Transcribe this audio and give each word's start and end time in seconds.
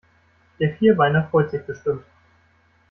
Der 0.59 0.75
Vierbeiner 0.77 1.27
freut 1.29 1.51
sich 1.51 1.61
bestimmt. 1.61 2.03